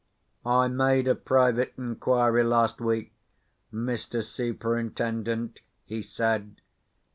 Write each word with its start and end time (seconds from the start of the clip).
"I 0.47 0.67
made 0.67 1.07
a 1.07 1.13
private 1.13 1.73
inquiry 1.77 2.43
last 2.43 2.81
week, 2.81 3.13
Mr. 3.71 4.23
Superintendent," 4.23 5.59
he 5.85 6.01
said. 6.01 6.55